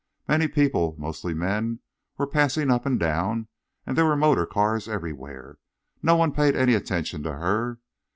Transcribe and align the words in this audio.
Many 0.27 0.47
people, 0.47 0.95
mostly 0.97 1.35
men, 1.35 1.77
were 2.17 2.25
passing 2.25 2.71
up 2.71 2.87
and 2.87 2.99
down, 2.99 3.49
and 3.85 3.95
there 3.95 4.05
were 4.05 4.15
motor 4.15 4.47
cars 4.47 4.89
everywhere. 4.89 5.59
No 6.01 6.15
one 6.15 6.31
paid 6.31 6.55
any 6.55 6.73
attention 6.73 7.21
to 7.21 7.33
her. 7.33 7.77